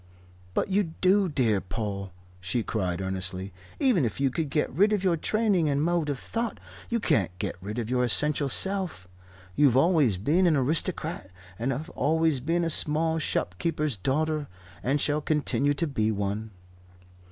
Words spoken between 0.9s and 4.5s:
do, dear Paul," she cried earnestly. "Even if you could